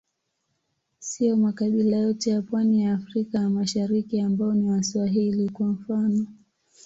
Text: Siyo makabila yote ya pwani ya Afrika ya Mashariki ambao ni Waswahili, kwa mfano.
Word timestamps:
Siyo 0.99 1.35
makabila 1.37 1.97
yote 1.97 2.29
ya 2.29 2.41
pwani 2.41 2.81
ya 2.83 2.93
Afrika 2.93 3.37
ya 3.37 3.49
Mashariki 3.49 4.19
ambao 4.19 4.53
ni 4.53 4.69
Waswahili, 4.69 5.49
kwa 5.49 5.67
mfano. 5.67 6.27